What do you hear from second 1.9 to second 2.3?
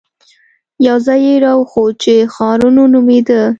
چې